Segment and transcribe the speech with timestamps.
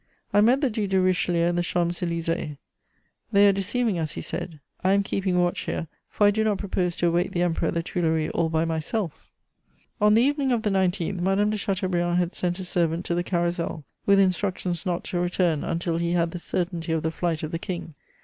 [0.33, 2.57] I met the Duc de Richelieu in the Champs Élysées:
[3.31, 6.57] "They are deceiving us," he said; "I am keeping watch here, for I do not
[6.57, 9.89] propose to await the Emperor at the Tuileries all by myself." [Sidenote: Flight of Louis
[9.91, 13.13] XVIII.] On the evening of the 19th, Madame de Chateaubriand had sent a servant to
[13.13, 17.43] the Carrousel, with instructions not to return until he had the certainty of the flight
[17.43, 17.93] of the King.